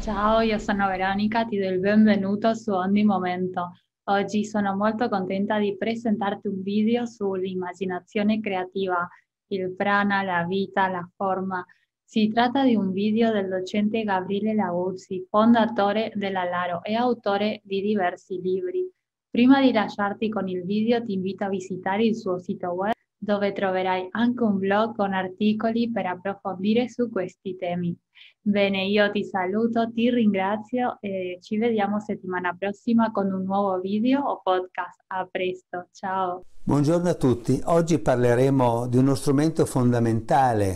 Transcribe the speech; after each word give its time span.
Ciao, 0.00 0.40
io 0.40 0.56
sono 0.56 0.86
Veronica, 0.86 1.44
ti 1.44 1.58
do 1.58 1.68
il 1.68 1.78
benvenuto 1.78 2.54
su 2.54 2.70
Ogni 2.70 3.04
Momento. 3.04 3.72
Oggi 4.04 4.46
sono 4.46 4.74
molto 4.74 5.10
contenta 5.10 5.58
di 5.58 5.76
presentarti 5.76 6.48
un 6.48 6.62
video 6.62 7.04
sull'immaginazione 7.04 8.40
creativa, 8.40 9.06
il 9.48 9.74
prana, 9.76 10.22
la 10.22 10.46
vita, 10.48 10.88
la 10.88 11.06
forma. 11.14 11.62
Si 12.02 12.30
tratta 12.30 12.64
di 12.64 12.76
un 12.76 12.92
video 12.92 13.30
del 13.30 13.48
docente 13.48 14.02
Gabriele 14.02 14.54
Laguzzi, 14.54 15.26
fondatore 15.28 16.12
della 16.14 16.44
Laro 16.44 16.82
e 16.82 16.94
autore 16.94 17.60
di 17.62 17.82
diversi 17.82 18.40
libri. 18.40 18.90
Prima 19.28 19.60
di 19.60 19.70
lasciarti 19.70 20.30
con 20.30 20.48
il 20.48 20.64
video 20.64 21.04
ti 21.04 21.12
invito 21.12 21.44
a 21.44 21.50
visitare 21.50 22.04
il 22.06 22.16
suo 22.16 22.38
sito 22.38 22.70
web 22.70 22.94
dove 23.22 23.52
troverai 23.52 24.08
anche 24.12 24.42
un 24.42 24.56
blog 24.56 24.96
con 24.96 25.12
articoli 25.12 25.90
per 25.90 26.06
approfondire 26.06 26.88
su 26.88 27.10
questi 27.10 27.54
temi. 27.54 27.94
Bene, 28.40 28.86
io 28.86 29.10
ti 29.10 29.22
saluto, 29.24 29.92
ti 29.92 30.08
ringrazio 30.10 30.96
e 31.00 31.38
ci 31.42 31.58
vediamo 31.58 32.00
settimana 32.00 32.56
prossima 32.58 33.12
con 33.12 33.30
un 33.30 33.44
nuovo 33.44 33.78
video 33.78 34.22
o 34.22 34.40
podcast. 34.42 35.02
A 35.08 35.28
presto, 35.30 35.88
ciao. 35.92 36.44
Buongiorno 36.62 37.10
a 37.10 37.14
tutti, 37.14 37.60
oggi 37.64 37.98
parleremo 37.98 38.86
di 38.86 38.96
uno 38.96 39.14
strumento 39.14 39.66
fondamentale 39.66 40.74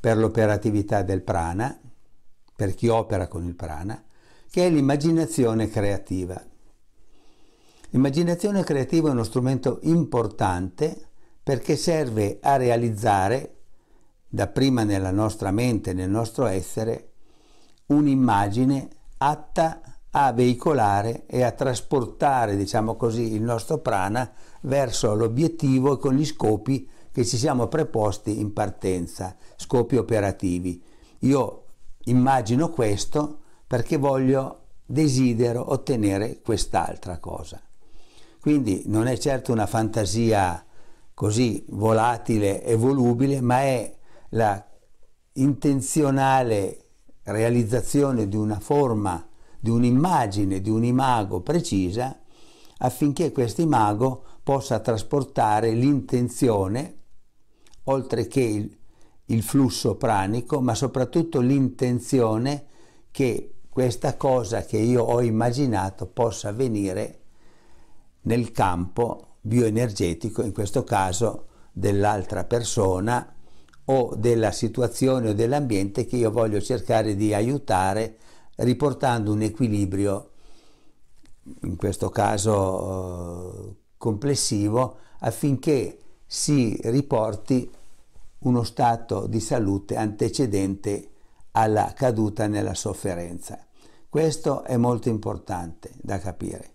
per 0.00 0.16
l'operatività 0.16 1.02
del 1.02 1.22
prana, 1.22 1.78
per 2.56 2.74
chi 2.74 2.88
opera 2.88 3.28
con 3.28 3.44
il 3.44 3.54
prana, 3.54 4.02
che 4.50 4.66
è 4.66 4.70
l'immaginazione 4.70 5.68
creativa. 5.68 6.42
L'immaginazione 7.90 8.62
creativa 8.64 9.10
è 9.10 9.12
uno 9.12 9.24
strumento 9.24 9.80
importante 9.82 11.11
perché 11.42 11.76
serve 11.76 12.38
a 12.40 12.56
realizzare, 12.56 13.56
dapprima 14.28 14.84
nella 14.84 15.10
nostra 15.10 15.50
mente, 15.50 15.92
nel 15.92 16.10
nostro 16.10 16.46
essere, 16.46 17.10
un'immagine 17.86 18.88
atta 19.18 19.80
a 20.10 20.32
veicolare 20.32 21.24
e 21.26 21.42
a 21.42 21.52
trasportare, 21.52 22.56
diciamo 22.56 22.96
così, 22.96 23.34
il 23.34 23.42
nostro 23.42 23.78
prana 23.78 24.30
verso 24.62 25.14
l'obiettivo 25.14 25.94
e 25.94 25.98
con 25.98 26.14
gli 26.14 26.24
scopi 26.24 26.88
che 27.10 27.24
ci 27.24 27.36
siamo 27.36 27.66
preposti 27.66 28.38
in 28.38 28.52
partenza, 28.52 29.36
scopi 29.56 29.96
operativi. 29.96 30.82
Io 31.20 31.64
immagino 32.04 32.70
questo 32.70 33.40
perché 33.66 33.96
voglio, 33.96 34.58
desidero 34.84 35.72
ottenere 35.72 36.40
quest'altra 36.42 37.18
cosa. 37.18 37.60
Quindi 38.40 38.82
non 38.86 39.06
è 39.06 39.16
certo 39.16 39.52
una 39.52 39.66
fantasia 39.66 40.62
così 41.14 41.64
volatile 41.68 42.62
e 42.62 42.74
volubile, 42.76 43.40
ma 43.40 43.60
è 43.60 43.96
la 44.30 44.64
intenzionale 45.34 46.86
realizzazione 47.24 48.28
di 48.28 48.36
una 48.36 48.58
forma, 48.58 49.26
di 49.58 49.70
un'immagine, 49.70 50.60
di 50.60 50.70
un 50.70 50.84
imago 50.84 51.40
precisa 51.40 52.18
affinché 52.78 53.30
questo 53.30 53.62
imago 53.62 54.24
possa 54.42 54.80
trasportare 54.80 55.70
l'intenzione, 55.70 56.98
oltre 57.84 58.26
che 58.26 58.40
il, 58.40 58.76
il 59.26 59.42
flusso 59.42 59.96
pranico, 59.96 60.60
ma 60.60 60.74
soprattutto 60.74 61.40
l'intenzione 61.40 62.66
che 63.12 63.60
questa 63.68 64.16
cosa 64.16 64.64
che 64.64 64.78
io 64.78 65.02
ho 65.04 65.22
immaginato 65.22 66.06
possa 66.06 66.48
avvenire 66.48 67.20
nel 68.22 68.50
campo 68.50 69.31
bioenergetico, 69.42 70.42
in 70.42 70.52
questo 70.52 70.84
caso 70.84 71.46
dell'altra 71.72 72.44
persona 72.44 73.34
o 73.84 74.14
della 74.16 74.52
situazione 74.52 75.30
o 75.30 75.32
dell'ambiente 75.34 76.06
che 76.06 76.16
io 76.16 76.30
voglio 76.30 76.60
cercare 76.60 77.16
di 77.16 77.34
aiutare 77.34 78.16
riportando 78.56 79.32
un 79.32 79.42
equilibrio, 79.42 80.30
in 81.62 81.76
questo 81.76 82.08
caso 82.10 83.70
eh, 83.70 83.74
complessivo, 83.96 84.98
affinché 85.20 85.98
si 86.24 86.78
riporti 86.84 87.68
uno 88.38 88.62
stato 88.62 89.26
di 89.26 89.40
salute 89.40 89.96
antecedente 89.96 91.10
alla 91.52 91.92
caduta 91.94 92.46
nella 92.46 92.74
sofferenza. 92.74 93.66
Questo 94.08 94.62
è 94.62 94.76
molto 94.76 95.08
importante 95.08 95.90
da 96.00 96.18
capire. 96.18 96.70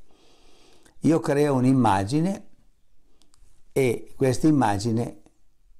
Io 1.01 1.19
creo 1.19 1.55
un'immagine 1.55 2.45
e 3.77 4.11
questa 4.15 4.47
immagine 4.47 5.21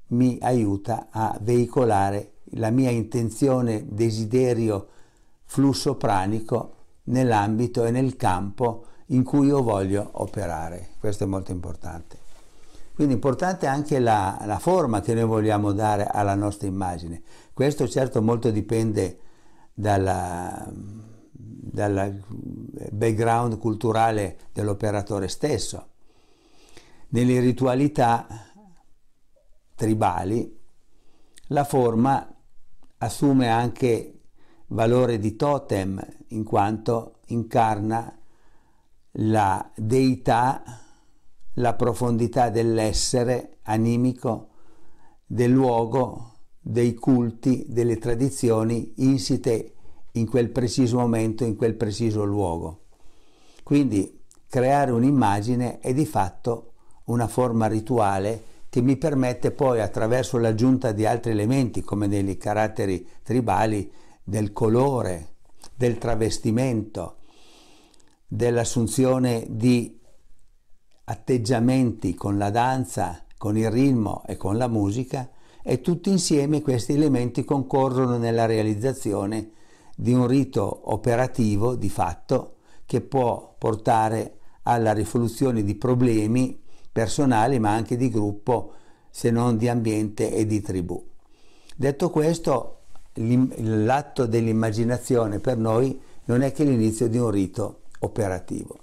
mi 0.10 0.38
aiuta 0.40 1.08
a 1.10 1.36
veicolare 1.42 2.34
la 2.52 2.70
mia 2.70 2.92
intenzione, 2.92 3.88
desiderio, 3.90 4.90
flusso 5.46 5.96
pranico 5.96 6.76
nell'ambito 7.06 7.86
e 7.86 7.90
nel 7.90 8.16
campo 8.16 8.86
in 9.08 9.24
cui 9.24 9.48
io 9.48 9.64
voglio 9.64 10.12
operare. 10.12 10.90
Questo 11.00 11.24
è 11.24 11.28
molto 11.28 11.52
importante. 11.52 12.20
Quindi 12.94 13.16
importante 13.16 13.66
anche 13.66 13.98
la, 13.98 14.44
la, 14.46 14.60
forma 14.60 15.02
che 15.02 15.16
noi 15.16 15.26
vogliamo 15.26 15.72
dare 15.72 16.06
alla 16.06 16.36
nostra 16.36 16.68
immagine. 16.68 17.24
Questo 17.52 17.88
certo 17.88 18.22
molto 18.22 18.52
dipende 18.52 19.18
dal 19.74 20.72
background 22.92 23.58
culturale 23.58 24.38
dell'operatore 24.54 25.28
stesso 25.28 25.96
nelle 27.10 27.40
ritualità 27.40 28.28
tribali 29.76 30.56
la 31.48 31.64
forma 31.64 32.36
assume 32.98 33.48
anche 33.48 34.20
valore 34.68 35.20
di 35.20 35.36
totem 35.36 36.04
in 36.30 36.44
quanto 36.44 37.20
incarna 37.28 38.14
la 39.20 39.72
deità, 39.76 40.62
la 41.54 41.74
profondità 41.76 42.50
dell'essere 42.50 43.60
animico, 43.64 44.50
del 45.26 45.52
luogo, 45.52 46.34
dei 46.60 46.94
culti, 46.94 47.66
delle 47.70 47.98
tradizioni 47.98 48.94
insite 48.98 49.74
in 50.14 50.28
quel 50.28 50.50
preciso 50.50 50.98
momento, 50.98 51.44
in 51.46 51.56
quel 51.56 51.76
preciso 51.76 52.24
luogo. 52.24 52.86
Quindi 53.64 54.24
creare 54.48 54.92
un'immagine 54.92 55.80
è 55.80 55.94
di 55.94 56.06
fatto 56.06 56.74
una 57.08 57.28
forma 57.28 57.68
rituale 57.68 58.56
che 58.70 58.82
mi 58.82 58.98
permette 58.98 59.52
poi 59.52 59.82
attraverso 59.82 60.38
l'aggiunta 60.38 60.92
di 60.92 61.06
altri 61.06 61.32
elementi 61.32 61.82
come 61.82 62.08
nei 62.08 62.38
caratteri 62.38 63.08
tribali 63.24 63.92
del 64.24 64.52
colore, 64.52 65.36
del 65.76 65.98
travestimento, 65.98 67.18
dell'assunzione 68.28 69.46
di 69.50 70.00
atteggiamenti 71.06 72.14
con 72.14 72.38
la 72.38 72.50
danza, 72.50 73.24
con 73.38 73.58
il 73.58 73.72
ritmo 73.72 74.24
e 74.26 74.36
con 74.36 74.58
la 74.58 74.68
musica 74.68 75.30
e 75.64 75.82
tutti 75.82 76.10
insieme 76.10 76.62
questi 76.62 76.94
elementi 76.94 77.46
concorrono 77.46 78.18
nella 78.18 78.46
realizzazione 78.46 79.52
di 79.96 80.14
un 80.14 80.28
rito 80.28 80.92
operativo 80.92 81.76
di 81.76 81.90
fatto 81.90 82.56
che 82.86 83.02
può 83.02 83.56
portare 83.58 84.38
alla 84.64 84.92
risoluzione 84.92 85.64
di 85.64 85.76
problemi 85.76 86.66
personali 86.98 87.60
ma 87.60 87.74
anche 87.74 87.96
di 87.96 88.10
gruppo 88.10 88.74
se 89.12 89.30
non 89.30 89.56
di 89.56 89.70
ambiente 89.70 90.34
e 90.34 90.48
di 90.48 90.62
tribù. 90.62 91.00
Detto 91.76 92.10
questo, 92.10 92.80
l'atto 93.14 94.26
dell'immaginazione 94.26 95.38
per 95.38 95.58
noi 95.58 96.02
non 96.26 96.42
è 96.42 96.52
che 96.52 96.64
l'inizio 96.64 97.08
di 97.08 97.20
un 97.20 97.30
rito 97.30 97.82
operativo, 98.00 98.80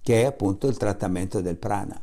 che 0.00 0.22
è 0.22 0.24
appunto 0.24 0.66
il 0.66 0.78
trattamento 0.78 1.42
del 1.42 1.56
prana. 1.56 2.00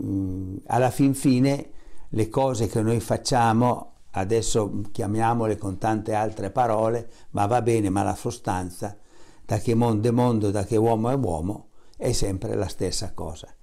Mm, 0.00 0.56
alla 0.68 0.90
fin 0.90 1.12
fine 1.12 1.70
le 2.08 2.30
cose 2.30 2.68
che 2.68 2.80
noi 2.80 3.00
facciamo, 3.00 3.92
adesso 4.12 4.80
chiamiamole 4.92 5.58
con 5.58 5.76
tante 5.76 6.14
altre 6.14 6.50
parole, 6.50 7.10
ma 7.32 7.44
va 7.44 7.60
bene, 7.60 7.90
ma 7.90 8.02
la 8.02 8.14
sostanza, 8.14 8.96
da 9.44 9.58
che 9.58 9.74
mondo 9.74 10.08
è 10.08 10.10
mondo, 10.10 10.50
da 10.50 10.64
che 10.64 10.76
uomo 10.78 11.10
è 11.10 11.14
uomo, 11.14 11.68
è 11.98 12.12
sempre 12.12 12.54
la 12.54 12.68
stessa 12.68 13.12
cosa. 13.12 13.54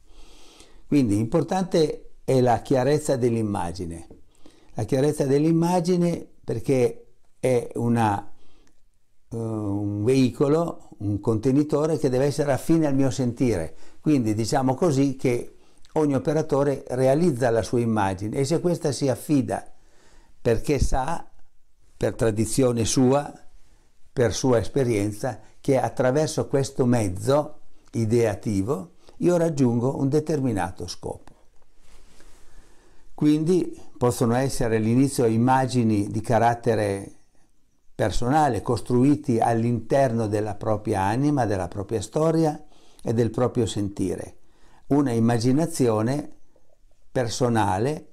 Quindi 0.93 1.17
importante 1.17 2.17
è 2.23 2.39
la 2.39 2.61
chiarezza 2.61 3.15
dell'immagine. 3.15 4.07
La 4.75 4.83
chiarezza 4.83 5.25
dell'immagine 5.25 6.23
perché 6.43 7.13
è 7.39 7.71
una, 7.77 8.31
uh, 9.29 9.35
un 9.35 10.03
veicolo, 10.03 10.89
un 10.99 11.19
contenitore 11.19 11.97
che 11.97 12.09
deve 12.09 12.25
essere 12.25 12.51
affine 12.51 12.85
al 12.85 12.93
mio 12.93 13.09
sentire. 13.09 13.75
Quindi 14.01 14.35
diciamo 14.35 14.75
così 14.75 15.15
che 15.15 15.55
ogni 15.93 16.13
operatore 16.13 16.83
realizza 16.89 17.49
la 17.49 17.63
sua 17.63 17.79
immagine 17.79 18.37
e 18.37 18.45
se 18.45 18.59
questa 18.59 18.91
si 18.91 19.09
affida 19.09 19.65
perché 20.39 20.77
sa, 20.77 21.27
per 21.97 22.13
tradizione 22.13 22.85
sua, 22.85 23.33
per 24.13 24.31
sua 24.31 24.59
esperienza, 24.59 25.39
che 25.59 25.79
attraverso 25.79 26.45
questo 26.45 26.85
mezzo 26.85 27.61
ideativo 27.93 28.91
io 29.17 29.37
raggiungo 29.37 29.97
un 29.97 30.09
determinato 30.09 30.87
scopo. 30.87 31.31
Quindi 33.13 33.79
possono 33.97 34.35
essere 34.35 34.77
all'inizio 34.77 35.25
immagini 35.25 36.07
di 36.07 36.19
carattere 36.21 37.11
personale, 37.95 38.61
costruiti 38.61 39.39
all'interno 39.39 40.27
della 40.27 40.55
propria 40.55 41.01
anima, 41.01 41.45
della 41.45 41.67
propria 41.67 42.01
storia 42.01 42.61
e 43.01 43.13
del 43.13 43.29
proprio 43.29 43.65
sentire. 43.65 44.37
Una 44.87 45.11
immaginazione 45.11 46.31
personale 47.11 48.07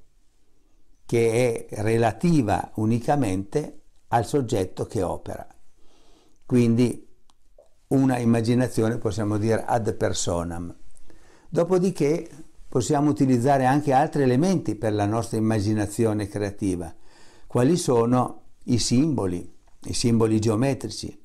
che 1.07 1.67
è 1.69 1.83
relativa 1.83 2.71
unicamente 2.75 3.81
al 4.09 4.27
soggetto 4.27 4.87
che 4.87 5.03
opera. 5.03 5.47
Quindi 6.47 7.09
una 7.89 8.19
immaginazione 8.19 8.99
possiamo 8.99 9.39
dire 9.39 9.65
ad 9.65 9.93
personam. 9.95 10.73
Dopodiché 11.53 12.31
possiamo 12.69 13.11
utilizzare 13.11 13.67
anche 13.67 13.93
altri 13.93 14.23
elementi 14.23 14.77
per 14.77 14.93
la 14.93 15.05
nostra 15.05 15.37
immaginazione 15.37 16.29
creativa. 16.29 16.95
Quali 17.49 17.77
sono 17.77 18.43
i 18.67 18.79
simboli, 18.79 19.53
i 19.87 19.93
simboli 19.93 20.39
geometrici, 20.39 21.21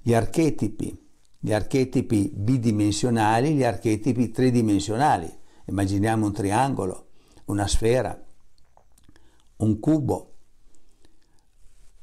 gli 0.00 0.14
archetipi, 0.14 1.00
gli 1.38 1.52
archetipi 1.52 2.32
bidimensionali, 2.34 3.54
gli 3.54 3.62
archetipi 3.62 4.32
tridimensionali. 4.32 5.32
Immaginiamo 5.66 6.26
un 6.26 6.32
triangolo, 6.32 7.10
una 7.44 7.68
sfera, 7.68 8.20
un 9.58 9.78
cubo, 9.78 10.34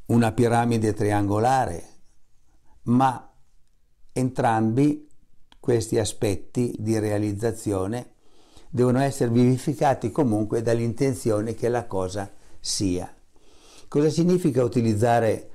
una 0.06 0.32
piramide 0.32 0.94
triangolare, 0.94 1.88
ma 2.84 3.30
entrambi 4.14 5.09
questi 5.60 6.00
aspetti 6.00 6.74
di 6.78 6.98
realizzazione 6.98 8.12
devono 8.70 9.00
essere 9.00 9.32
vivificati 9.32 10.12
comunque 10.12 10.62
dall'intenzione 10.62 11.56
che 11.56 11.70
la 11.70 11.86
cosa 11.86 12.32
sia. 12.60 13.14
Cosa 13.88 14.10
significa 14.10 14.64
utilizzare 14.64 15.50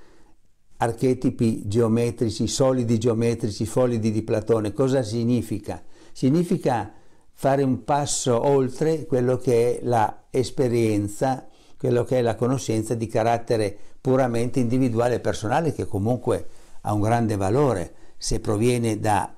archetipi 0.79 1.67
geometrici, 1.67 2.49
solidi 2.49 2.99
geometrici, 2.99 3.65
solidi 3.65 4.11
di 4.11 4.23
Platone? 4.23 4.73
Cosa 4.73 5.03
significa? 5.03 5.83
Significa 6.12 6.93
fare 7.33 7.62
un 7.62 7.85
passo 7.85 8.45
oltre 8.45 9.06
quello 9.06 9.37
che 9.37 9.79
è 9.79 10.17
l'esperienza, 10.31 11.47
quello 11.79 12.05
che 12.05 12.19
è 12.19 12.23
la 12.23 12.35
conoscenza 12.35 12.95
di 12.95 13.06
carattere 13.06 13.77
puramente 14.01 14.61
individuale 14.61 15.17
e 15.17 15.21
personale 15.21 15.73
che 15.73 15.87
comunque 15.87 16.47
ha 16.83 16.93
un 16.93 17.01
grande 17.01 17.37
valore 17.37 17.95
se 18.19 18.41
proviene 18.41 18.99
da 18.99 19.35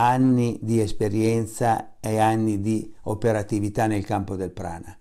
anni 0.00 0.58
di 0.62 0.80
esperienza 0.80 1.96
e 2.00 2.18
anni 2.18 2.60
di 2.60 2.94
operatività 3.02 3.86
nel 3.86 4.04
campo 4.04 4.36
del 4.36 4.52
prana, 4.52 4.96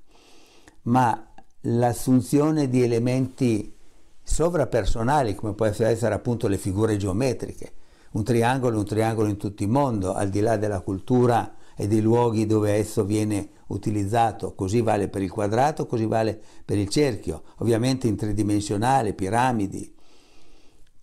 ma 0.83 1.33
l'assunzione 1.61 2.69
di 2.69 2.81
elementi 2.81 3.75
sovrapersonali 4.23 5.35
come 5.35 5.53
possono 5.53 5.89
essere 5.89 6.15
appunto 6.15 6.47
le 6.47 6.57
figure 6.57 6.97
geometriche, 6.97 7.73
un 8.11 8.23
triangolo 8.23 8.75
è 8.75 8.79
un 8.79 8.85
triangolo 8.85 9.27
in 9.29 9.37
tutto 9.37 9.63
il 9.63 9.69
mondo, 9.69 10.13
al 10.13 10.29
di 10.29 10.39
là 10.39 10.57
della 10.57 10.81
cultura 10.81 11.55
e 11.75 11.87
dei 11.87 12.01
luoghi 12.01 12.47
dove 12.47 12.71
esso 12.71 13.05
viene 13.05 13.49
utilizzato, 13.67 14.55
così 14.55 14.81
vale 14.81 15.09
per 15.09 15.21
il 15.21 15.29
quadrato, 15.29 15.85
così 15.85 16.05
vale 16.05 16.41
per 16.65 16.77
il 16.77 16.89
cerchio, 16.89 17.43
ovviamente 17.57 18.07
in 18.07 18.15
tridimensionale, 18.15 19.13
piramidi, 19.13 19.93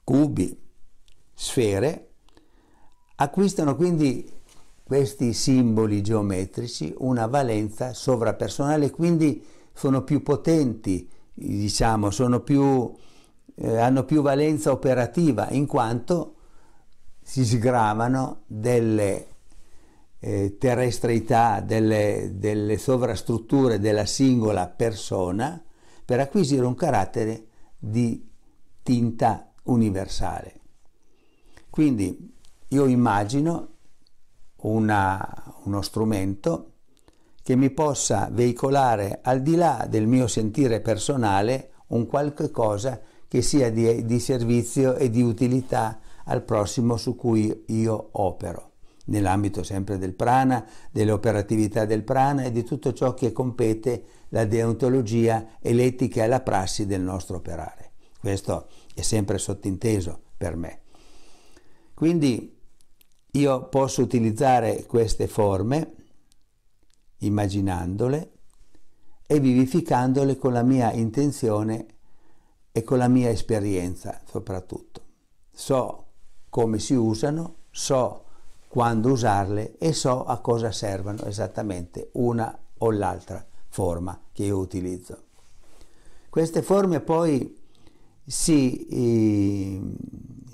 cubi, 0.02 0.60
sfere, 1.32 2.13
Acquistano 3.16 3.76
quindi 3.76 4.28
questi 4.82 5.32
simboli 5.32 6.02
geometrici 6.02 6.92
una 6.98 7.26
valenza 7.26 7.94
sovrapersonale, 7.94 8.90
quindi 8.90 9.44
sono 9.72 10.02
più 10.02 10.22
potenti, 10.22 11.08
diciamo, 11.32 12.10
più, 12.42 12.92
eh, 13.54 13.76
hanno 13.78 14.04
più 14.04 14.20
valenza 14.20 14.72
operativa 14.72 15.48
in 15.50 15.66
quanto 15.66 16.34
si 17.22 17.44
sgravano 17.46 18.42
delle 18.46 19.28
eh, 20.18 20.56
terrestrità, 20.58 21.60
delle, 21.60 22.32
delle 22.34 22.76
sovrastrutture 22.78 23.78
della 23.78 24.06
singola 24.06 24.66
persona 24.66 25.62
per 26.04 26.18
acquisire 26.18 26.66
un 26.66 26.74
carattere 26.74 27.46
di 27.78 28.28
tinta 28.82 29.52
universale. 29.64 30.60
Quindi 31.70 32.33
io 32.74 32.86
immagino 32.86 33.68
una, 34.62 35.54
uno 35.64 35.80
strumento 35.80 36.72
che 37.42 37.54
mi 37.54 37.70
possa 37.70 38.28
veicolare 38.32 39.20
al 39.22 39.42
di 39.42 39.54
là 39.54 39.86
del 39.88 40.06
mio 40.08 40.26
sentire 40.26 40.80
personale 40.80 41.70
un 41.88 42.06
qualche 42.06 42.50
cosa 42.50 43.00
che 43.28 43.42
sia 43.42 43.70
di, 43.70 44.04
di 44.04 44.18
servizio 44.18 44.96
e 44.96 45.08
di 45.08 45.22
utilità 45.22 46.00
al 46.24 46.42
prossimo 46.42 46.96
su 46.96 47.14
cui 47.14 47.64
io 47.68 48.08
opero, 48.12 48.72
nell'ambito 49.06 49.62
sempre 49.62 49.98
del 49.98 50.14
prana, 50.14 50.66
dell'operatività 50.90 51.84
del 51.84 52.02
prana 52.02 52.42
e 52.42 52.50
di 52.50 52.64
tutto 52.64 52.92
ciò 52.92 53.14
che 53.14 53.30
compete 53.30 54.04
la 54.30 54.46
deontologia 54.46 55.58
e 55.60 55.72
l'etica 55.74 56.24
e 56.24 56.28
la 56.28 56.40
prassi 56.40 56.86
del 56.86 57.02
nostro 57.02 57.36
operare. 57.36 57.92
Questo 58.18 58.66
è 58.94 59.02
sempre 59.02 59.38
sottinteso 59.38 60.20
per 60.36 60.56
me. 60.56 60.80
Quindi 61.92 62.53
io 63.36 63.68
posso 63.68 64.02
utilizzare 64.02 64.84
queste 64.86 65.26
forme 65.26 65.92
immaginandole 67.18 68.30
e 69.26 69.40
vivificandole 69.40 70.36
con 70.36 70.52
la 70.52 70.62
mia 70.62 70.92
intenzione 70.92 71.86
e 72.70 72.82
con 72.82 72.98
la 72.98 73.08
mia 73.08 73.30
esperienza 73.30 74.20
soprattutto. 74.28 75.02
So 75.52 76.06
come 76.48 76.78
si 76.78 76.94
usano, 76.94 77.56
so 77.70 78.24
quando 78.68 79.10
usarle 79.10 79.78
e 79.78 79.92
so 79.92 80.24
a 80.24 80.38
cosa 80.38 80.70
servono 80.70 81.24
esattamente 81.24 82.10
una 82.12 82.56
o 82.78 82.90
l'altra 82.92 83.44
forma 83.68 84.20
che 84.32 84.44
io 84.44 84.58
utilizzo. 84.58 85.22
Queste 86.28 86.62
forme 86.62 87.00
poi 87.00 87.56
si, 88.24 88.86
eh, 88.86 89.80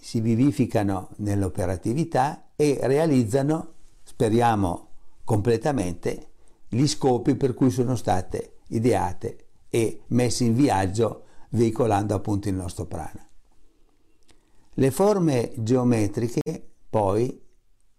si 0.01 0.21
vivificano 0.21 1.11
nell'operatività 1.17 2.50
e 2.61 2.79
realizzano, 2.83 3.73
speriamo 4.03 4.89
completamente, 5.25 6.27
gli 6.69 6.87
scopi 6.87 7.35
per 7.35 7.55
cui 7.55 7.71
sono 7.71 7.97
state 7.97 8.57
ideate 8.67 9.47
e 9.71 10.03
messe 10.09 10.45
in 10.45 10.55
viaggio 10.55 11.23
veicolando 11.53 12.15
appunto 12.15 12.51
il 12.51 12.55
nostro 12.55 12.85
prana. 12.85 13.27
Le 14.75 14.91
forme 14.91 15.53
geometriche, 15.57 16.73
poi, 16.91 17.43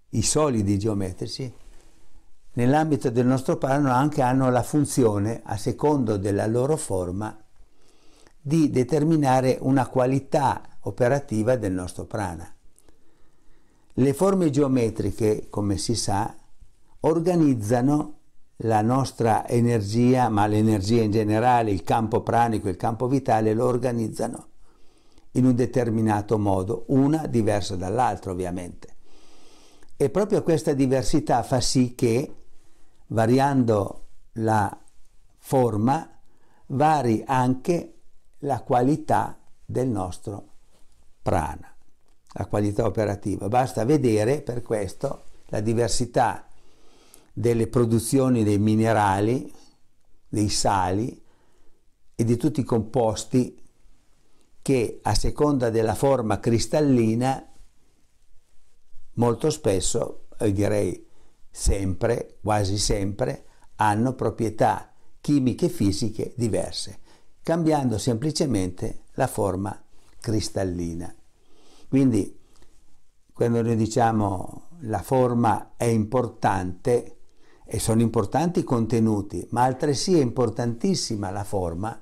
i 0.10 0.22
solidi 0.22 0.78
geometrici, 0.78 1.52
nell'ambito 2.54 3.10
del 3.10 3.26
nostro 3.26 3.58
prana 3.58 3.96
anche 3.96 4.22
hanno 4.22 4.52
la 4.52 4.62
funzione, 4.62 5.42
a 5.44 5.58
secondo 5.58 6.18
della 6.18 6.46
loro 6.46 6.78
forma, 6.78 7.36
di 8.40 8.70
determinare 8.70 9.58
una 9.60 9.88
qualità 9.88 10.78
operativa 10.82 11.56
del 11.56 11.72
nostro 11.72 12.06
prana. 12.06 12.48
Le 13.96 14.14
forme 14.14 14.50
geometriche, 14.50 15.48
come 15.50 15.78
si 15.78 15.96
sa, 15.96 16.36
organizzano 17.02 18.20
la 18.64 18.82
nostra 18.82 19.48
energia, 19.48 20.30
ma 20.30 20.46
l'energia 20.48 21.02
in 21.02 21.12
generale, 21.12 21.72
il 21.72 21.84
campo 21.84 22.22
pranico, 22.22 22.70
il 22.70 22.78
campo 22.78 23.08
vitale, 23.08 23.54
lo 23.54 23.66
organizzano 23.66 24.48
in 25.32 25.46
un 25.46 25.56
determinato 25.56 26.38
modo, 26.38 26.86
una 26.88 27.26
diversa 27.28 27.76
dall'altra 27.76 28.32
ovviamente. 28.32 28.88
E 29.98 30.10
proprio 30.10 30.44
questa 30.44 30.74
diversità 30.74 31.44
fa 31.44 31.62
sì 31.62 31.96
che, 31.96 32.34
variando 33.08 34.08
la 34.34 34.76
forma, 35.38 36.10
vari 36.68 37.24
anche 37.26 37.96
la 38.40 38.62
qualità 38.62 39.38
del 39.66 39.88
nostro 39.88 40.48
prana, 41.22 41.74
la 42.34 42.46
qualità 42.46 42.86
operativa. 42.86 43.48
Basta 43.48 43.86
vedere 43.86 44.42
per 44.42 44.62
questo 44.62 45.24
la 45.48 45.60
diversità 45.60 46.48
delle 47.34 47.68
produzioni 47.68 48.44
dei 48.44 48.60
minerali, 48.60 49.52
dei 50.28 50.50
sali 50.50 51.22
e 52.16 52.24
di 52.24 52.38
tutti 52.38 52.60
i 52.62 52.66
composti 52.66 53.60
che 54.62 55.00
a 55.02 55.16
seconda 55.16 55.70
della 55.70 55.96
forma 55.96 56.40
cristallina 56.40 57.46
molto 59.16 59.50
spesso, 59.50 60.28
direi 60.52 61.08
sempre, 61.50 62.38
quasi 62.42 62.78
sempre, 62.78 63.46
hanno 63.76 64.14
proprietà 64.14 64.94
chimiche 65.20 65.66
e 65.66 65.70
fisiche 65.70 66.34
diverse, 66.36 67.00
cambiando 67.44 67.98
semplicemente 67.98 69.04
la 69.14 69.28
forma 69.28 69.84
cristallina. 70.20 71.14
Quindi 71.92 72.40
quando 73.34 73.62
noi 73.62 73.76
diciamo 73.76 74.70
la 74.84 75.02
forma 75.02 75.74
è 75.76 75.84
importante, 75.84 77.18
e 77.66 77.80
sono 77.80 78.00
importanti 78.00 78.60
i 78.62 78.64
contenuti, 78.64 79.46
ma 79.50 79.64
altresì 79.64 80.18
è 80.18 80.22
importantissima 80.22 81.32
la 81.32 81.44
forma 81.44 82.02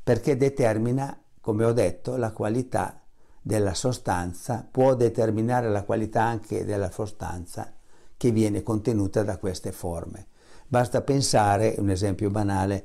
perché 0.00 0.36
determina 0.36 1.20
come 1.40 1.64
ho 1.64 1.72
detto, 1.72 2.14
la 2.14 2.30
qualità 2.30 3.02
della 3.42 3.74
sostanza 3.74 4.64
può 4.70 4.94
determinare 4.94 5.68
la 5.70 5.82
qualità 5.82 6.22
anche 6.22 6.64
della 6.64 6.92
sostanza 6.92 7.74
che 8.16 8.30
viene 8.30 8.62
contenuta 8.62 9.24
da 9.24 9.38
queste 9.38 9.72
forme. 9.72 10.28
Basta 10.68 11.00
pensare, 11.00 11.74
un 11.78 11.90
esempio 11.90 12.30
banale, 12.30 12.84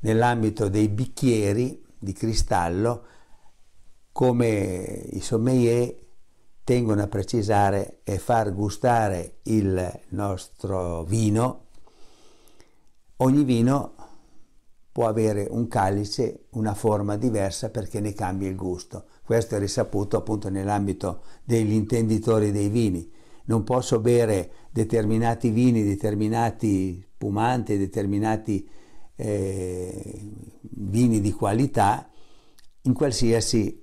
nell'ambito 0.00 0.68
dei 0.68 0.88
bicchieri 0.88 1.82
di 1.98 2.12
cristallo, 2.12 3.04
come 4.14 5.08
i 5.10 5.20
sommelier 5.20 5.92
tengono 6.62 7.02
a 7.02 7.08
precisare 7.08 7.98
e 8.04 8.20
far 8.20 8.54
gustare 8.54 9.38
il 9.42 10.02
nostro 10.10 11.02
vino, 11.02 11.64
ogni 13.16 13.42
vino 13.42 13.94
può 14.92 15.08
avere 15.08 15.48
un 15.50 15.66
calice, 15.66 16.44
una 16.50 16.74
forma 16.74 17.16
diversa 17.16 17.70
perché 17.70 17.98
ne 17.98 18.12
cambia 18.12 18.48
il 18.48 18.54
gusto. 18.54 19.06
Questo 19.24 19.56
è 19.56 19.58
risaputo 19.58 20.16
appunto 20.16 20.48
nell'ambito 20.48 21.22
degli 21.42 21.72
intenditori 21.72 22.52
dei 22.52 22.68
vini. 22.68 23.10
Non 23.46 23.64
posso 23.64 23.98
bere 23.98 24.68
determinati 24.70 25.50
vini, 25.50 25.82
determinati 25.82 27.04
spumanti, 27.14 27.76
determinati 27.76 28.68
eh, 29.16 30.30
vini 30.60 31.20
di 31.20 31.32
qualità 31.32 32.08
in 32.82 32.92
qualsiasi 32.92 33.82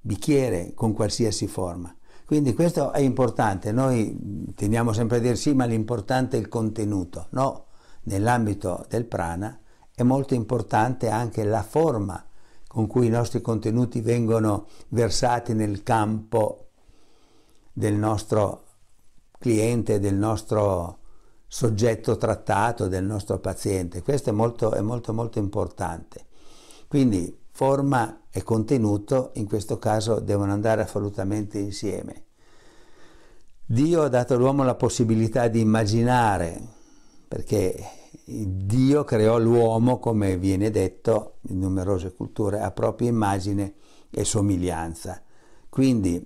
bicchiere, 0.00 0.72
con 0.74 0.92
qualsiasi 0.92 1.46
forma. 1.46 1.94
Quindi 2.24 2.52
questo 2.52 2.92
è 2.92 3.00
importante, 3.00 3.72
noi 3.72 4.52
tendiamo 4.54 4.92
sempre 4.92 5.16
a 5.16 5.20
dire 5.20 5.36
sì, 5.36 5.54
ma 5.54 5.64
l'importante 5.64 6.36
è 6.36 6.40
il 6.40 6.48
contenuto. 6.48 7.28
No, 7.30 7.66
nell'ambito 8.02 8.84
del 8.88 9.06
prana 9.06 9.58
è 9.94 10.02
molto 10.02 10.34
importante 10.34 11.08
anche 11.08 11.42
la 11.44 11.62
forma 11.62 12.22
con 12.66 12.86
cui 12.86 13.06
i 13.06 13.10
nostri 13.10 13.40
contenuti 13.40 14.00
vengono 14.00 14.66
versati 14.88 15.54
nel 15.54 15.82
campo 15.82 16.68
del 17.72 17.94
nostro 17.94 18.64
cliente, 19.38 19.98
del 19.98 20.14
nostro 20.14 20.98
soggetto 21.46 22.16
trattato, 22.18 22.88
del 22.88 23.04
nostro 23.04 23.38
paziente. 23.38 24.02
Questo 24.02 24.30
è 24.30 24.32
molto, 24.32 24.72
è 24.72 24.80
molto, 24.80 25.14
molto 25.14 25.38
importante. 25.38 26.26
Quindi 26.86 27.46
forma 27.58 28.26
e 28.30 28.44
contenuto 28.44 29.32
in 29.34 29.44
questo 29.48 29.80
caso 29.80 30.20
devono 30.20 30.52
andare 30.52 30.82
assolutamente 30.82 31.58
insieme. 31.58 32.26
Dio 33.66 34.02
ha 34.02 34.08
dato 34.08 34.34
all'uomo 34.34 34.62
la 34.62 34.76
possibilità 34.76 35.48
di 35.48 35.58
immaginare, 35.58 36.56
perché 37.26 37.74
Dio 38.24 39.02
creò 39.02 39.40
l'uomo, 39.40 39.98
come 39.98 40.38
viene 40.38 40.70
detto 40.70 41.38
in 41.48 41.58
numerose 41.58 42.12
culture, 42.12 42.60
a 42.60 42.70
propria 42.70 43.08
immagine 43.08 43.74
e 44.08 44.24
somiglianza. 44.24 45.20
Quindi, 45.68 46.24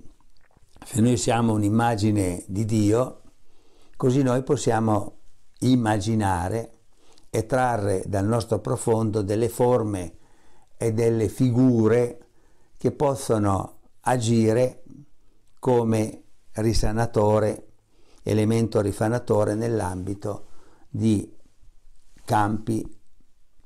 se 0.84 1.00
noi 1.00 1.16
siamo 1.16 1.54
un'immagine 1.54 2.44
di 2.46 2.66
Dio, 2.66 3.22
così 3.96 4.22
noi 4.22 4.42
possiamo 4.42 5.20
immaginare 5.60 6.72
e 7.30 7.46
trarre 7.46 8.04
dal 8.06 8.26
nostro 8.26 8.58
profondo 8.58 9.22
delle 9.22 9.48
forme 9.48 10.16
e 10.82 10.92
delle 10.92 11.28
figure 11.28 12.18
che 12.76 12.90
possono 12.90 13.78
agire 14.00 14.82
come 15.60 16.22
risanatore, 16.54 17.68
elemento 18.24 18.80
risanatore 18.80 19.54
nell'ambito 19.54 20.46
di 20.88 21.32
campi 22.24 23.00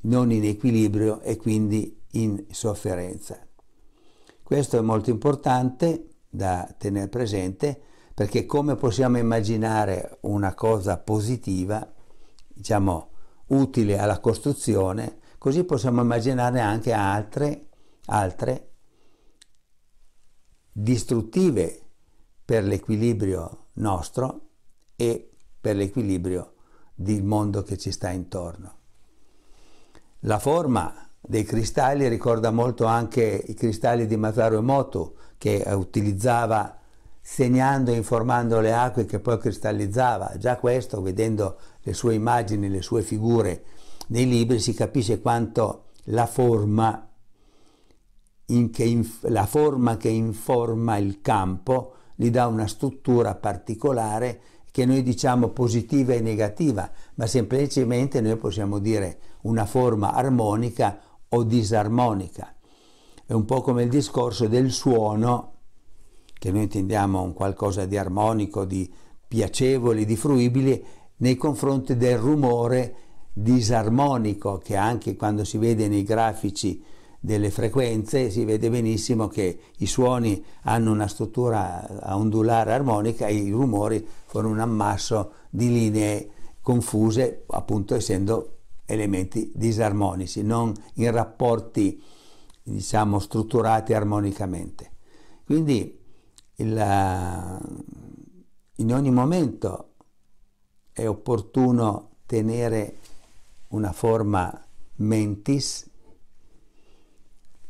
non 0.03 0.31
in 0.31 0.45
equilibrio 0.45 1.21
e 1.21 1.37
quindi 1.37 2.03
in 2.13 2.45
sofferenza. 2.51 3.39
Questo 4.43 4.77
è 4.77 4.81
molto 4.83 5.11
importante 5.11 6.09
da 6.29 6.73
tenere 6.77 7.09
presente 7.09 7.81
perché 8.13 8.45
come 8.45 8.77
possiamo 8.77 9.17
immaginare 9.19 10.19
una 10.23 10.55
cosa 10.55 10.99
positiva, 10.99 11.91
diciamo 12.47 13.09
utile 13.49 13.99
alla 13.99 14.21
costruzione, 14.21 15.19
Così 15.47 15.63
possiamo 15.63 16.03
immaginare 16.03 16.59
anche 16.59 16.93
altre, 16.93 17.69
altre 18.07 18.71
distruttive 20.73 21.83
per 22.45 22.65
l'equilibrio 22.65 23.67
nostro 23.75 24.41
e 24.97 25.31
per 25.61 25.77
l'equilibrio 25.77 26.55
del 26.97 27.23
mondo 27.23 27.63
che 27.63 27.79
ci 27.79 27.93
sta 27.93 28.11
intorno. 28.11 28.75
La 30.23 30.41
forma 30.41 31.09
dei 31.21 31.45
cristalli 31.45 32.09
ricorda 32.09 32.51
molto 32.51 32.87
anche 32.87 33.45
i 33.47 33.55
cristalli 33.55 34.09
di 34.09 34.17
Masaru 34.17 34.57
Emoto 34.57 35.15
che 35.39 35.63
utilizzava 35.69 36.77
segnando 37.21 37.93
e 37.93 37.97
informando 37.97 38.59
le 38.59 38.75
acque 38.75 39.05
che 39.05 39.21
poi 39.21 39.39
cristallizzava. 39.39 40.39
Già 40.39 40.57
questo, 40.57 41.01
vedendo 41.01 41.57
le 41.83 41.93
sue 41.93 42.15
immagini, 42.15 42.69
le 42.69 42.83
sue 42.83 43.03
figure 43.03 43.63
nei 44.09 44.29
libri 44.29 44.59
si 44.61 44.75
capisce 44.75 45.21
quanto 45.21 45.87
la 46.05 46.27
forma, 46.27 47.09
che 48.45 49.05
la 49.23 49.47
forma 49.47 49.97
che 49.97 50.09
informa 50.09 50.97
il 50.99 51.21
campo 51.21 51.95
gli 52.15 52.31
dà 52.31 52.47
una 52.47 52.67
struttura 52.67 53.35
particolare 53.35 54.41
che 54.71 54.85
noi 54.85 55.03
diciamo 55.03 55.49
positiva 55.49 56.13
e 56.13 56.21
negativa, 56.21 56.91
ma 57.15 57.27
semplicemente 57.27 58.21
noi 58.21 58.37
possiamo 58.37 58.79
dire 58.79 59.19
una 59.43 59.65
forma 59.65 60.13
armonica 60.13 61.01
o 61.31 61.43
disarmonica. 61.45 62.55
È 63.25 63.33
un 63.33 63.45
po' 63.45 63.63
come 63.63 63.85
il 63.85 63.89
discorso 63.89 64.47
del 64.49 64.71
suono, 64.71 65.55
che 66.39 66.53
noi 66.53 66.65
intendiamo 66.65 67.23
un 67.23 67.33
qualcosa 67.33 67.87
di 67.87 67.97
armonico, 67.97 68.65
di 68.65 68.93
piacevole, 69.27 70.05
di 70.05 70.17
fruibile, 70.17 70.85
nei 71.17 71.37
confronti 71.37 71.97
del 71.97 72.19
rumore 72.19 72.97
disarmonico 73.39 74.57
che 74.57 74.77
anche 74.77 75.15
quando 75.15 75.45
si 75.45 75.59
vede 75.59 75.89
nei 75.89 76.05
grafici 76.05 76.83
delle 77.21 77.51
frequenze 77.51 78.31
si 78.31 78.47
vede 78.47 78.71
benissimo 78.71 79.29
che 79.29 79.59
i 79.77 79.87
suoni 79.87 80.43
hanno 80.63 80.91
una 80.91 81.07
struttura 81.07 81.87
ondulare 82.17 82.73
armonica 82.73 83.27
e 83.27 83.35
i 83.35 83.51
rumori 83.51 84.07
sono 84.27 84.49
un 84.49 84.59
ammasso 84.59 85.33
di 85.51 85.69
linee 85.69 86.31
confuse 86.63 87.45
appunto 87.49 87.95
essendo 87.95 88.61
elementi 88.87 89.53
disarmonici 89.55 90.43
non 90.43 90.73
in 90.95 91.11
rapporti 91.11 92.03
diciamo 92.63 93.19
strutturati 93.19 93.93
armonicamente. 93.93 94.93
Quindi 95.45 96.01
il, 96.55 97.59
in 98.77 98.95
ogni 98.95 99.11
momento 99.11 99.91
è 100.91 101.07
opportuno 101.07 102.13
tenere 102.25 102.97
una 103.69 103.93
forma 103.93 104.65
mentis 104.97 105.91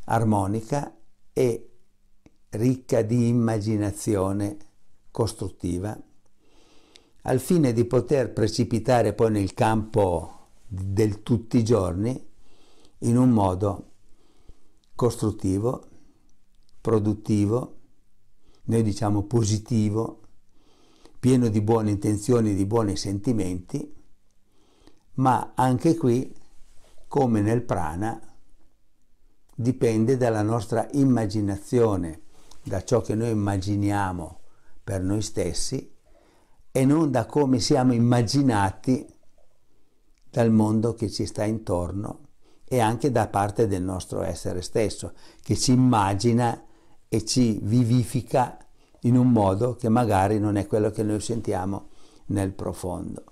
armonica 0.05 0.95
e 1.33 1.69
ricca 2.49 3.01
di 3.01 3.27
immaginazione 3.27 4.57
costruttiva, 5.11 5.97
al 7.23 7.39
fine 7.39 7.73
di 7.73 7.85
poter 7.85 8.31
precipitare 8.31 9.13
poi 9.13 9.31
nel 9.31 9.53
campo 9.53 10.49
del 10.65 11.23
tutti 11.23 11.57
i 11.57 11.63
giorni 11.63 12.25
in 12.99 13.17
un 13.17 13.29
modo 13.29 13.91
costruttivo, 14.95 15.85
produttivo, 16.79 17.75
noi 18.63 18.83
diciamo 18.83 19.23
positivo, 19.23 20.21
pieno 21.19 21.49
di 21.49 21.61
buone 21.61 21.91
intenzioni, 21.91 22.55
di 22.55 22.65
buoni 22.65 22.95
sentimenti, 22.95 23.93
ma 25.17 25.53
anche 25.55 25.95
qui, 25.95 26.35
come 27.07 27.41
nel 27.41 27.63
prana, 27.63 28.19
dipende 29.55 30.17
dalla 30.17 30.41
nostra 30.41 30.87
immaginazione, 30.91 32.21
da 32.63 32.83
ciò 32.83 33.01
che 33.01 33.15
noi 33.15 33.31
immaginiamo 33.31 34.39
per 34.83 35.01
noi 35.01 35.21
stessi 35.21 35.95
e 36.71 36.85
non 36.85 37.09
da 37.09 37.25
come 37.25 37.59
siamo 37.59 37.93
immaginati 37.93 39.07
dal 40.29 40.51
mondo 40.51 40.93
che 40.93 41.09
ci 41.09 41.25
sta 41.25 41.43
intorno 41.43 42.25
e 42.65 42.79
anche 42.79 43.11
da 43.11 43.27
parte 43.27 43.65
del 43.65 43.81
nostro 43.81 44.21
essere 44.21 44.61
stesso, 44.61 45.13
che 45.41 45.55
ci 45.55 45.71
immagina 45.71 46.61
e 47.07 47.25
ci 47.25 47.59
vivifica 47.63 48.57
in 49.01 49.17
un 49.17 49.31
modo 49.31 49.75
che 49.75 49.89
magari 49.89 50.37
non 50.37 50.57
è 50.57 50.67
quello 50.67 50.91
che 50.91 51.01
noi 51.01 51.21
sentiamo 51.21 51.87
nel 52.27 52.51
profondo. 52.51 53.23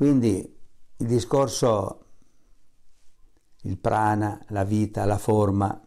Quindi 0.00 0.56
il 0.96 1.06
discorso, 1.06 2.04
il 3.64 3.76
prana, 3.76 4.42
la 4.48 4.64
vita, 4.64 5.04
la 5.04 5.18
forma, 5.18 5.78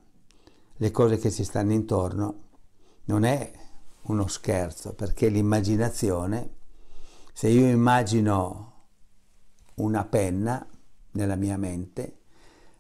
le 0.75 0.91
cose 0.91 1.17
che 1.17 1.31
ci 1.31 1.43
stanno 1.43 1.71
intorno, 1.71 2.41
non 3.05 3.23
è 3.23 3.51
uno 4.03 4.27
scherzo, 4.27 4.93
perché 4.93 5.29
l'immaginazione, 5.29 6.57
se 7.33 7.47
io 7.47 7.65
immagino 7.65 8.89
una 9.77 10.05
penna 10.05 10.63
nella 11.13 11.35
mia 11.35 11.57
mente, 11.57 12.19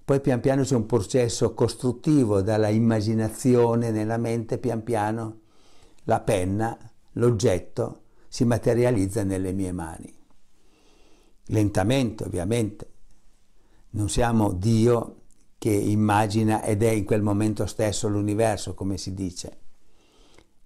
poi 0.05 0.21
pian 0.21 0.39
piano 0.39 0.61
c'è 0.61 0.75
un 0.75 0.85
processo 0.85 1.55
costruttivo 1.55 2.43
dalla 2.43 2.69
immaginazione 2.69 3.89
nella 3.89 4.17
mente, 4.17 4.59
pian 4.59 4.83
piano 4.83 5.39
la 6.03 6.19
penna, 6.19 6.77
l'oggetto, 7.13 8.03
si 8.27 8.45
materializza 8.45 9.23
nelle 9.23 9.51
mie 9.51 9.71
mani. 9.71 10.21
Lentamente, 11.47 12.23
ovviamente. 12.23 12.91
Non 13.91 14.09
siamo 14.09 14.53
Dio 14.53 15.21
che 15.57 15.71
immagina 15.71 16.63
ed 16.63 16.83
è 16.83 16.89
in 16.89 17.05
quel 17.05 17.21
momento 17.21 17.65
stesso 17.65 18.07
l'universo, 18.07 18.73
come 18.73 18.97
si 18.97 19.13
dice. 19.13 19.59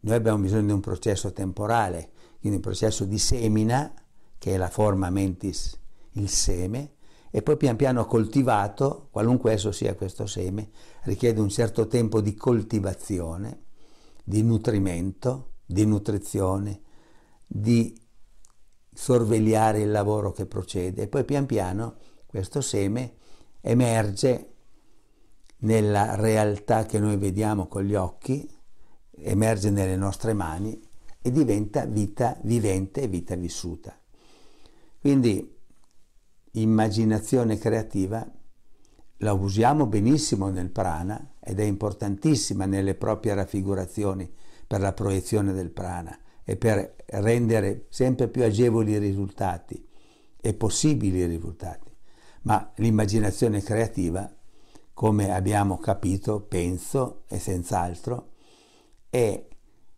Noi 0.01 0.15
abbiamo 0.15 0.39
bisogno 0.39 0.67
di 0.67 0.71
un 0.71 0.79
processo 0.79 1.33
temporale, 1.33 2.11
quindi 2.39 2.57
un 2.57 2.63
processo 2.63 3.05
di 3.05 3.17
semina, 3.17 3.93
che 4.37 4.53
è 4.53 4.57
la 4.57 4.69
forma 4.69 5.09
mentis, 5.09 5.77
il 6.13 6.29
seme, 6.29 6.93
e 7.29 7.41
poi 7.41 7.57
pian 7.57 7.75
piano 7.75 8.05
coltivato, 8.05 9.09
qualunque 9.11 9.51
esso 9.51 9.71
sia 9.71 9.95
questo 9.95 10.25
seme, 10.25 10.69
richiede 11.03 11.41
un 11.41 11.49
certo 11.49 11.87
tempo 11.87 12.21
di 12.21 12.33
coltivazione, 12.33 13.65
di 14.23 14.41
nutrimento, 14.41 15.51
di 15.65 15.85
nutrizione, 15.85 16.81
di 17.45 17.95
sorvegliare 18.97 19.81
il 19.81 19.91
lavoro 19.91 20.31
che 20.31 20.47
procede 20.47 21.03
e 21.03 21.07
poi 21.07 21.23
pian 21.23 21.45
piano 21.45 21.97
questo 22.25 22.61
seme 22.61 23.13
emerge 23.61 24.53
nella 25.59 26.15
realtà 26.15 26.87
che 26.87 26.97
noi 26.97 27.15
vediamo 27.17 27.67
con 27.67 27.83
gli 27.83 27.93
occhi, 27.93 28.49
emerge 29.19 29.69
nelle 29.69 29.95
nostre 29.95 30.33
mani 30.33 30.81
e 31.21 31.31
diventa 31.31 31.85
vita 31.85 32.39
vivente 32.41 33.01
e 33.01 33.07
vita 33.07 33.35
vissuta. 33.35 33.95
Quindi 34.99 35.55
immaginazione 36.53 37.59
creativa 37.59 38.27
la 39.17 39.33
usiamo 39.33 39.85
benissimo 39.85 40.49
nel 40.49 40.71
prana 40.71 41.33
ed 41.39 41.59
è 41.59 41.63
importantissima 41.63 42.65
nelle 42.65 42.95
proprie 42.95 43.35
raffigurazioni 43.35 44.27
per 44.65 44.81
la 44.81 44.93
proiezione 44.93 45.53
del 45.53 45.69
prana 45.69 46.17
e 46.49 46.55
per 46.55 46.95
rendere 47.07 47.87
sempre 47.89 48.29
più 48.29 48.41
agevoli 48.41 48.93
i 48.93 48.99
risultati 48.99 49.85
e 50.39 50.53
possibili 50.53 51.17
i 51.17 51.25
risultati. 51.25 51.93
Ma 52.43 52.71
l'immaginazione 52.75 53.61
creativa, 53.61 54.33
come 54.93 55.33
abbiamo 55.33 55.77
capito, 55.77 56.39
penso 56.39 57.23
e 57.27 57.37
senz'altro, 57.37 58.29
è 59.09 59.45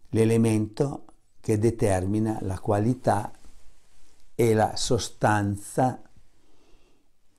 l'elemento 0.09 1.05
che 1.39 1.59
determina 1.59 2.39
la 2.41 2.59
qualità 2.59 3.31
e 4.33 4.53
la 4.55 4.75
sostanza 4.75 6.01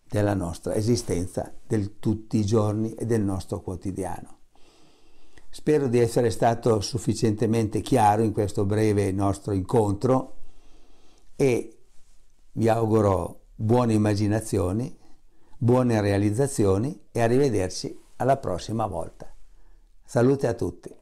della 0.04 0.34
nostra 0.34 0.76
esistenza 0.76 1.52
del 1.66 1.98
tutti 1.98 2.38
i 2.38 2.44
giorni 2.44 2.94
e 2.94 3.06
del 3.06 3.22
nostro 3.22 3.60
quotidiano. 3.60 4.38
Spero 5.52 5.88
di 5.88 5.98
essere 5.98 6.30
stato 6.30 6.80
sufficientemente 6.80 7.80
chiaro 7.80 8.22
in 8.22 8.32
questo 8.32 8.64
breve 8.64 9.10
nostro 9.10 9.52
incontro 9.52 10.36
e 11.34 11.76
vi 12.52 12.68
auguro 12.68 13.46
buone 13.56 13.94
immaginazioni, 13.94 14.96
buone 15.58 16.00
realizzazioni 16.00 17.06
e 17.10 17.20
arrivederci 17.20 17.98
alla 18.16 18.36
prossima 18.36 18.86
volta. 18.86 19.34
Salute 20.04 20.46
a 20.46 20.54
tutti. 20.54 20.99